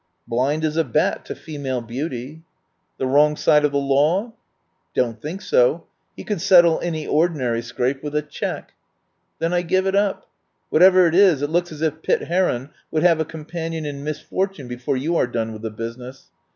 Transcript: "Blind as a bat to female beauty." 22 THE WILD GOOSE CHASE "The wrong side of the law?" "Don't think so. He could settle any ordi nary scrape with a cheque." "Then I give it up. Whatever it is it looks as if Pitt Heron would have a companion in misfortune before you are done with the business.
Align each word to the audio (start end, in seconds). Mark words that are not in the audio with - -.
"Blind 0.27 0.65
as 0.65 0.77
a 0.77 0.83
bat 0.83 1.25
to 1.25 1.35
female 1.35 1.79
beauty." 1.79 2.25
22 2.25 2.31
THE 2.31 2.31
WILD 2.31 2.57
GOOSE 2.57 2.73
CHASE 2.73 2.97
"The 2.97 3.07
wrong 3.07 3.35
side 3.61 3.65
of 3.65 3.71
the 3.71 3.77
law?" 3.77 4.33
"Don't 4.95 5.21
think 5.21 5.43
so. 5.43 5.85
He 6.17 6.23
could 6.23 6.41
settle 6.41 6.79
any 6.81 7.05
ordi 7.05 7.35
nary 7.35 7.61
scrape 7.61 8.01
with 8.01 8.15
a 8.15 8.23
cheque." 8.23 8.71
"Then 9.37 9.53
I 9.53 9.61
give 9.61 9.85
it 9.85 9.93
up. 9.95 10.27
Whatever 10.71 11.05
it 11.05 11.13
is 11.13 11.43
it 11.43 11.51
looks 11.51 11.71
as 11.71 11.83
if 11.83 12.01
Pitt 12.01 12.23
Heron 12.23 12.71
would 12.89 13.03
have 13.03 13.19
a 13.19 13.25
companion 13.25 13.85
in 13.85 14.03
misfortune 14.03 14.67
before 14.67 14.97
you 14.97 15.17
are 15.17 15.27
done 15.27 15.53
with 15.53 15.61
the 15.61 15.69
business. 15.69 16.29